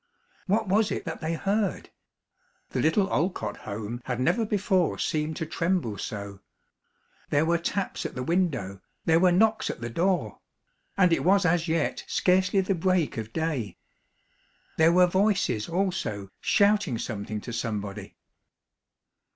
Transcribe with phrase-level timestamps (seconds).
[0.47, 1.91] What was it that they heard?
[2.71, 6.39] The little Olcott home had never before seemed to tremble so.
[7.29, 10.39] There were taps at the window, there were knocks at the door
[10.97, 13.77] and it was as yet scarcely the break of day!
[14.75, 18.15] There were voices also, shouting something to somebody.